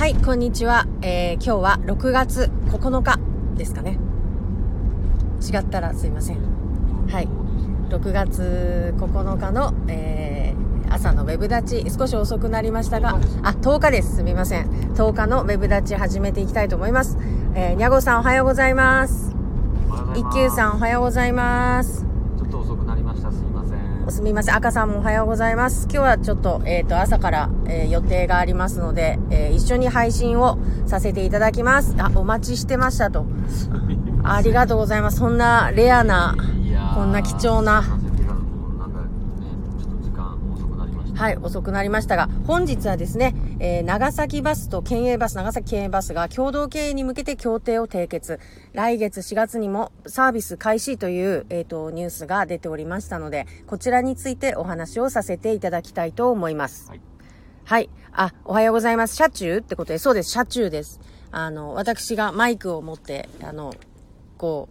[0.00, 0.86] はい、こんにちは。
[1.02, 3.20] えー今日は6月9日
[3.54, 3.98] ですかね。
[5.46, 6.38] 違ったらすいません。
[7.06, 7.28] はい。
[7.90, 13.10] 6月9日の、えー朝のウェブ立ち、少し遅くなりましたが、
[13.42, 14.16] あ、10日です。
[14.16, 14.70] すみません。
[14.94, 17.18] 10日のウェブ立ち始めていきたいと思います。
[17.54, 19.36] えー、にゃごさんおはようございます。
[20.16, 22.06] 一休さんおはようございます。
[22.38, 22.79] ちょっと遅く
[24.08, 24.56] すみません。
[24.56, 25.84] 赤さんもおはようございます。
[25.84, 31.94] 今日はちょっと、えっ、と、朝から、えー予定がありますので、えー一緒に配信をさせていただきます。
[31.98, 33.26] あ、お待ちしてましたと。
[34.24, 35.18] ありがとうございます。
[35.18, 36.34] そんなレアな、
[36.94, 37.84] こんな貴重な
[41.20, 48.40] はい、遅くなりましたが、本日はですね、えー長崎バスと県営バス、長崎県営バスが共同経営に向けて協定を締結。
[48.72, 56.88] 来月4月にもサービス開始という、えっ、と、ニュースが出ておりましたので、こちらについてお話をさせていただきたいと思います。
[56.88, 57.00] はい
[57.66, 57.90] はい。
[58.12, 59.16] あ、おはようございます。
[59.16, 61.00] 車中ってことで、そうです、車中です。
[61.32, 63.74] あの、私がマイクを持って、あの、
[64.38, 64.70] こ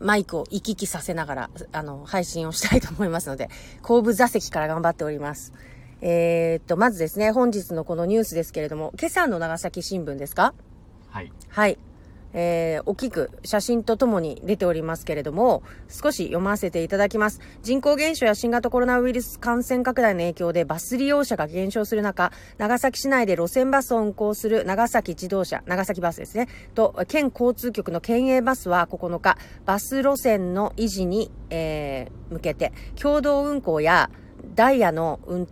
[0.00, 3.50] う、マイクを行き来させながら、あの、配信をしたいと思いますので、
[3.82, 5.52] 後部座席から頑張っております。
[6.06, 10.52] えー、っと、まずですね、本日のこのニュースですけれども、今朝の長崎新聞ですか？
[11.08, 11.78] はいはい。
[12.34, 17.40] えー、大きく写真とともに出ておりますけれども、少し読ませていただきます。
[17.62, 34.10] 人口減少や新型コロナウイルス感染拡大の影響でバス利用者が減少する中、長崎市内で路線バスを運行する長崎自動車、長崎バスですね、と県交通局の県営バスは9日、バス路線の維持に、えー向けて、共同運行や
[34.54, 35.48] ダイヤの運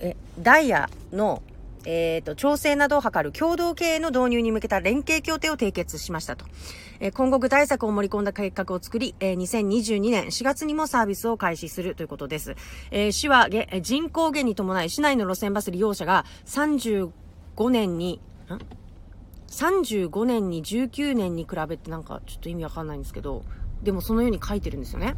[0.00, 1.42] えダイヤの、
[1.84, 6.44] えーと調整などを図る共同経営の導入に向けた連携協定を締結しましたと。
[7.00, 12.56] えー今後具体策を盛り込んだ計画を作り、えー2022年4月にもサービスを開始するということです。
[12.90, 17.10] えー市はえ人口減に伴い市内の路線バス利用者が35
[17.70, 18.58] 年に、ん
[19.48, 23.42] ？35年に19年に比べてなんかちょっと意味わかんないんですけど、
[23.82, 25.16] でもそのように書いてるんですよね。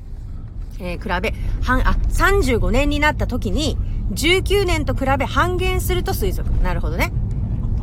[0.82, 1.32] えー比べ、
[1.62, 3.78] 半、あ、35年になった時に、
[4.14, 6.60] 19年と比べ半減すると推測。
[6.62, 7.12] なるほどね。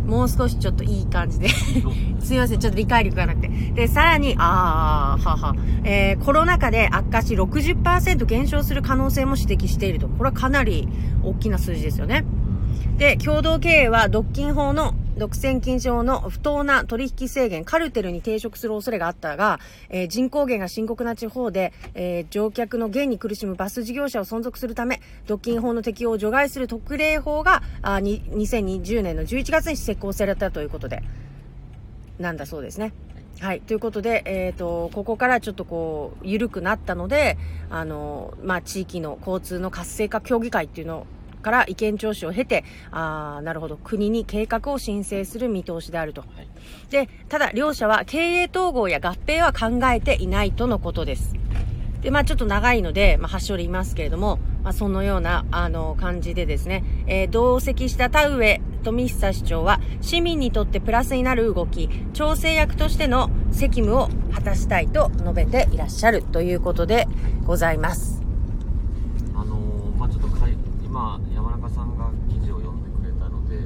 [0.05, 1.49] もう少しちょっといい感じで。
[2.19, 3.47] すいません、ちょっと理解力がなくて。
[3.47, 10.07] で、さらに、あー、はは、えーコロナ禍で悪化し60%減少する可能性も指摘していると。
[10.09, 10.87] これはかなり
[11.23, 12.25] 大きな数字ですよね。
[12.97, 19.59] で、共同経営は独禁法の独占禁止法の不当な取引制限、カルテルに抵触する恐れがあったが、
[19.89, 31.03] えー人口減が深刻な地方で、えー乗客の減に苦しむバス事業者を存続するため、独禁法の適用を除外する特例法が、あに2020年の11月に施行されたということで、
[32.17, 32.93] なんだそうですね。
[33.41, 33.61] はい。
[33.61, 37.37] ということで、えっ、と、ここからちょっとこう、緩くなったので、
[37.69, 41.07] あの、まあ、地域の交通の活性化協議会っていうのを
[41.41, 46.21] から意見聴取を経て、ああ、なるほど、国に計画を申請する見通しであると。
[46.21, 46.47] はい
[46.89, 51.33] で、ただ、両社は経営統合や合併は考えていないとのことです。
[52.01, 67.07] で、まあちょっと長いので、まあ発祥で言いますけれども、まあそのような、あの、感じでですね、えー同席した田上富久市長は、市民にとってプラスになる動き、調整役としての責務を果たしたいと述べていらっしゃるということで
[67.45, 68.21] ございます。
[69.35, 73.57] あのーまあちょっとかい今山中さんが記事を読んでくれたので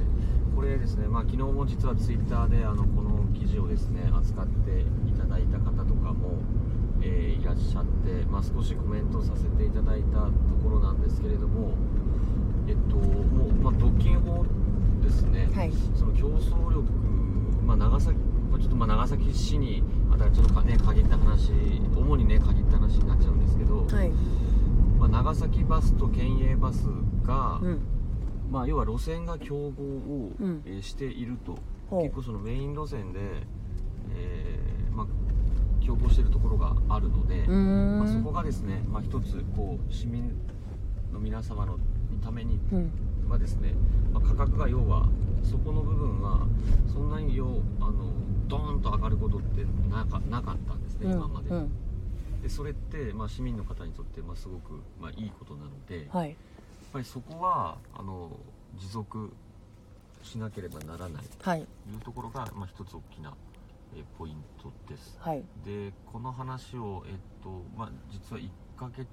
[0.54, 6.42] これですねまあ昨日も実はツイッターであのこの記事をですね扱っていただいた方とかも、
[7.00, 11.74] えーいらっしゃって、まあ、少しコメントさせていただいたところなんですけれども
[12.66, 14.46] えっともう、まあ、独禁法
[15.02, 15.72] ですね、はい。
[15.94, 16.90] その競争力、
[17.66, 21.52] まあ、長崎ちょっとまあ長崎市にあたりちょっとかね限った話
[21.94, 24.10] 主にね限った話になっちゃうんですけど、はい。
[24.98, 26.86] まあ、長崎バスと県営バス
[27.24, 27.93] が、うん。
[28.50, 31.56] まあ、要は路線が競合を、うんえーしていると
[31.90, 33.20] ほう結構そのメイン路線で、
[34.16, 35.06] えーまあ、
[35.84, 37.98] 競合しているところがあるので、うーん。
[37.98, 40.28] まあ、そこがですね、まあ、一つこう市民
[41.12, 41.78] の皆様の
[42.22, 42.90] ためにうん。
[43.28, 43.72] はですね、
[44.12, 45.08] まあ、価格が要は
[45.42, 46.46] そこの部分は
[46.92, 48.12] そんなによあの
[48.48, 51.70] ドーンと上がることってなかなかったんですね、うん今まで,、うん。
[52.42, 56.36] でそれって、まあ、市民の方にとって、まあ、すごく、まあ、いいことなので、はい。
[56.94, 58.30] ぱりそこはあの
[58.76, 59.32] 持続
[60.22, 61.66] しなければならないはい。
[61.88, 63.34] というところが、まあ、一つ大きな、
[63.96, 65.42] えーポイントですはい。
[65.64, 69.06] でこの話を、えっとまあ、実は1ヶ月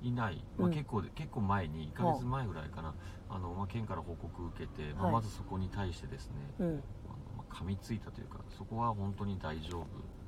[0.00, 2.94] 以内、まあ、うん結構で、結構前に1ヶ月前ぐらいかな
[3.28, 6.66] あの、まあ、県から報告を受けて、まあ、はいまずそこに対してですね、うん。
[6.66, 6.76] あの
[7.38, 9.86] まあ、噛みついたというかそこは本当に大丈夫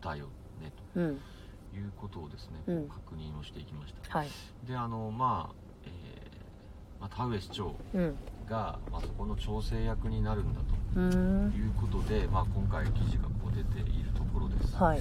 [0.09, 0.27] だよ
[0.61, 1.21] ねうん。
[1.71, 2.89] ということをですね、うん。
[2.89, 4.19] 確認をしていきました。
[4.19, 4.29] はい。
[4.67, 8.17] であのまあ、えーまあ、田上市長うん。
[8.49, 11.53] が、まあ、そこの調整役になるんだとうん。
[11.57, 15.01] いうことで、まあ、今回記事がこう出ているところです、はい。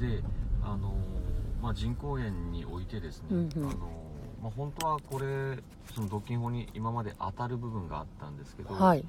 [0.00, 0.22] で
[0.62, 0.94] あの
[1.62, 3.70] まあ、人工園においてですね、うんうん。
[3.70, 3.76] あの
[4.42, 5.58] まあ、本当はこれ
[5.94, 9.04] その独禁法に今まで当たる部分があったんですけど、はい。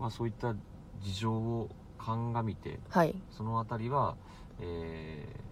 [0.00, 0.54] まあ、そういった
[1.00, 3.14] 事情を鑑みてはい。
[3.30, 4.16] そのあたりは、
[4.60, 5.43] えー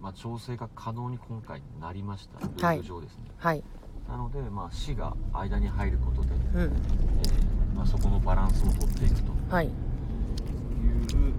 [0.00, 2.40] まあ、調整が可能に今回なりました。
[2.40, 3.62] ルール上ですね、はい。
[4.08, 6.60] なので、まあ、市が間に入ることで、うん。
[6.62, 9.32] えーまあ、そこのバランスを取っていくと。
[9.50, 9.66] はい。
[9.66, 11.36] いう、えー取り組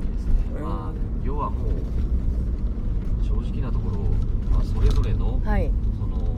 [0.00, 0.62] みですね、うん。
[0.62, 0.92] まあ、
[1.24, 1.72] 要はもう
[3.22, 4.00] 正直なところ、
[4.50, 5.70] まあ、それぞれのはい。
[5.98, 6.36] その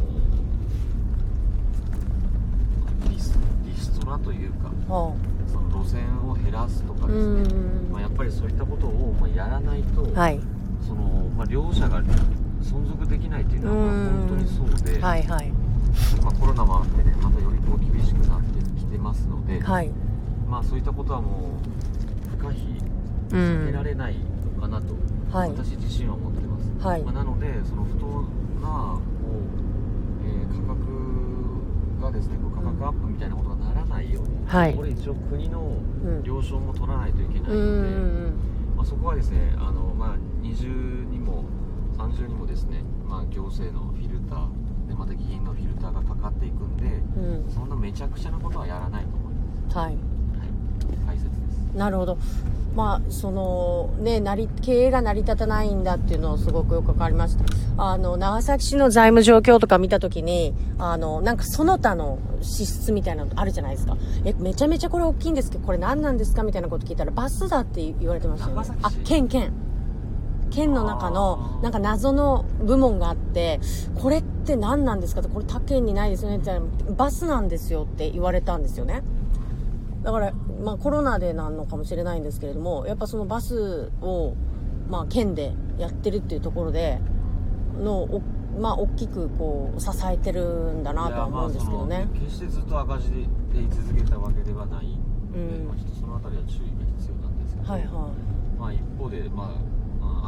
[3.09, 5.15] リスリストラというかは
[5.47, 7.93] その路線を減らすとかですね、ん。
[7.93, 10.41] まあ、やっぱりそういったことをまあやらないと、はい
[10.87, 11.03] その
[11.37, 12.01] まあ、両者が
[12.63, 15.51] 存続できないっていうのは本当にそうで、はいはい。
[16.23, 19.91] まあ、コロナもあってねまたよりこう厳しくなってきてますので、はい。
[20.49, 22.77] まあ、そういったことはもう不可避
[23.31, 24.17] う避けらんれない
[24.55, 24.95] のかなと、
[25.37, 25.51] はい。
[25.51, 27.03] 私自身は思ってます、はい。
[27.03, 28.07] まあ、なのでその不当
[28.63, 34.75] なこう、えー価格がですねこう価格アップみたいなことがならないように、はい。
[34.75, 35.61] これ一応国の
[36.05, 36.23] うん。
[36.23, 38.35] 了承も取らないといけないので、うん。
[38.77, 40.17] まあ、そこはですねあの、まあ、
[40.47, 40.69] 二重
[41.11, 41.45] にも
[41.97, 47.51] 三重にもですね、まあ、行政のフィルターでまた議員のフィルターがかかっていくんでうん。
[47.53, 49.87] そんなめちゃくちゃなことはやらないと思います、はい。
[49.87, 49.97] はい、
[51.07, 51.77] 大切です。
[51.77, 52.19] なるほど。
[52.77, 57.45] まあそのね成り経営が成り立たないんだっていうのをすごくよくわかりました。
[57.79, 63.97] あの長崎市の財務状況とか見たときにあのなんかその他の支出みたいなのあるじゃないですか。
[64.25, 68.57] えめちゃめちゃこれ大きいんですけどこれ何なんですかみたいなこと聞いたらバスだって言われてましたよね。
[68.57, 69.53] 長崎市あ県県
[70.51, 73.61] 県の中のなんか謎の部門があって
[74.01, 79.03] これって何なんですかってこれ他県にないですよねって言ったらバスなんですよって言われたんですよね。
[80.03, 80.33] だから、
[80.63, 84.35] まあ、コロナでなのかもしれないんですけれどもやっぱそのバスを、
[84.89, 87.01] まあ、県でやってるっていうところで
[87.83, 88.23] のお
[88.59, 92.09] まあ、大きくこう支えてるんだなとは思うんですけどね。
[92.15, 95.69] 決してずっと赤字でで居続けたわけではないので、うん。
[95.69, 98.11] まあ、ちょっとそのあたりは注意が必要なんですけど、はいは
[98.59, 99.51] まあ、一方で、まあ、あ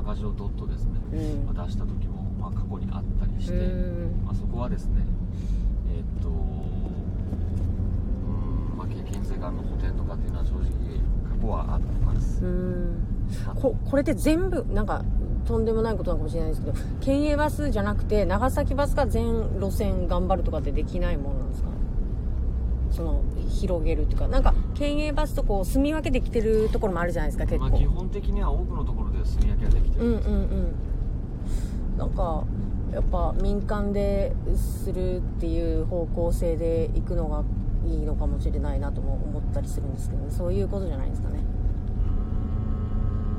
[0.09, 1.45] 赤字をどっとですね、いうん。
[1.55, 4.23] まあ出した時も、まあ、過去にあったりして、うん。
[4.25, 5.03] まあ、そこはですね
[5.95, 6.37] えーっとうん
[8.79, 10.63] まあけ県政からの補填とかっていうのは正直
[11.31, 12.43] 過去はあってます、
[13.55, 15.05] ここれって全部なんか
[15.47, 19.27] とんでもないことなのかもしれないですけど県営バスじゃなくて長崎バスが全
[19.61, 21.69] 路線頑張るとかってできないもんなんですか？
[22.91, 31.99] その広げるっていうかなんか県営バスとこう住み分けできてるところもあるじゃないですか結構、まあ、基本的には多くのところで住み分けができてるうんうんうん。
[31.99, 32.45] なんか
[32.93, 37.45] やっぱ民間でするっていう方向性で行くのが
[37.87, 41.41] いいのかもしれないなとも思ったりするんですけど、そういうことじゃないですかね。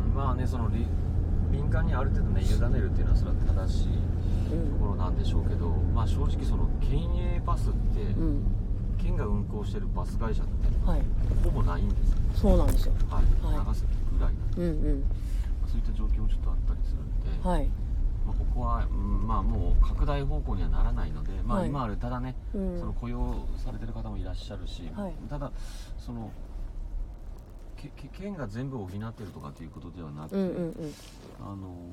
[0.05, 0.15] うーん。
[0.15, 0.85] まあねそのり
[1.51, 3.37] 民間にある程度ね委ねるっていうのはそれは
[3.67, 3.87] 正しい
[4.53, 8.41] うんところなんでしょうけど、まあ正直その県営バスって、うん。
[8.97, 10.51] 県が運行してるバス会社って
[10.85, 11.01] はい。
[11.43, 12.93] ほぼないんですよ、そうなんですよ。
[13.09, 13.23] はい。
[13.45, 13.57] はい。
[13.59, 15.03] 長崎ぐらいうんうん
[15.69, 17.69] そういった状況ちょっとあったりするんで、はい。
[18.25, 21.69] まあ、ここは、うんまあ、もう拡大方向にはならないので、まあ、はい。
[21.69, 22.79] 今あるただね、うん。
[22.79, 25.13] その雇用されてる方もいらっしゃるし、はい。
[25.29, 25.51] ただ
[25.97, 26.31] その
[27.77, 30.93] けけ県が全部補ってるとかっていうことではなくて、うんうんうん。
[31.39, 31.91] あの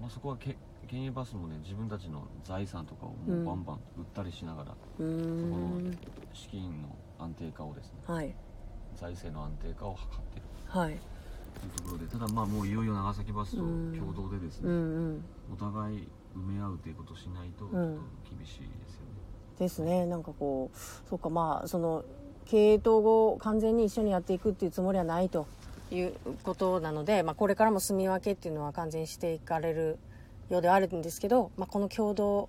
[0.00, 0.56] まあ、そこはけ
[0.88, 5.98] 県営バスもね自分たちの財産とかをもうバンバン売ったりしながら、うーん。
[6.32, 8.34] 資金の安定化をですねはい。
[8.94, 10.48] 財政の安定化を図っている。
[10.66, 10.98] はい
[11.60, 13.98] というところでただまあもういよいよ長崎バスとうん。
[13.98, 14.76] 共同でですね、うんう
[15.14, 15.24] ん。
[15.52, 17.94] お互い埋め合うということをしないとちょっとうん
[18.38, 18.68] 厳しいですよね、
[19.58, 20.06] ですね。
[20.06, 22.04] なんかこうそうかまあその
[22.44, 25.46] 経営統合を完全に一緒にやっていくっていうつもりはないと
[25.90, 29.98] いうことなので、まあ、これからも住み分けっていうのは完全にしていかれる
[30.48, 32.48] ようではあるんですけど、まあ、この共同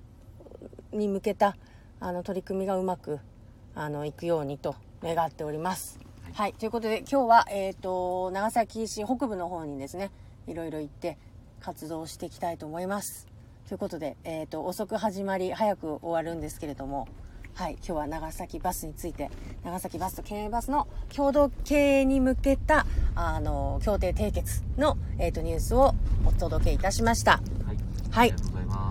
[0.92, 1.58] に向けた
[2.00, 3.20] あの取り組みがうまく
[3.74, 6.07] あのいくようにと願っております。
[6.28, 10.12] はいはい、ということで今日は、えー、と長崎市北部の方にですね
[10.46, 11.18] いろいろ行って
[11.62, 13.28] 活動していきたいと思います。
[13.68, 17.08] ということで、えー、と遅く始まり早く終わるんですけれども、
[17.54, 19.30] はい、今日は長崎バスについて
[19.64, 27.42] 長崎バスと県営バスの共同経営に向けたあの協定締結の、えー、とニュースをお届けいたしました。
[27.66, 27.78] はい、
[28.18, 28.34] はい。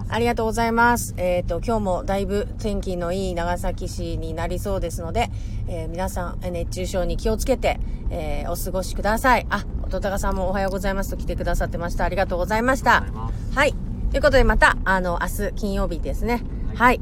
[0.09, 1.12] ありがとうございます。
[1.16, 5.30] えっ、ー、と、今日もだいぶ天気のいい長崎市になりそうですので、
[5.66, 7.80] えー、皆さん、熱中症に気をつけて、
[8.11, 9.47] えー、お過ごしください。
[9.50, 12.04] あ、音高さんもおはようございますと来てくださってました。
[12.04, 13.04] ありがとうございました。
[13.52, 13.75] はい。
[14.12, 16.45] ということで、また、あの、明日金曜日ですね。
[16.68, 17.00] はい、はい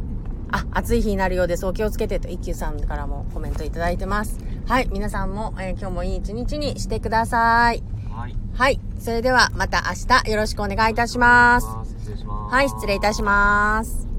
[0.51, 1.67] あ、暑い日になるようです。
[1.67, 4.39] お気をつけてと、一休さんからもコメントいただいてます。
[4.67, 7.83] はい、皆さんも、えー、今日もいい一日にしてください。
[8.11, 8.44] はい。
[8.57, 8.81] はい。
[9.01, 11.67] それではまた明日よろしくお願いいたします。
[12.51, 14.14] はい、失礼いたします。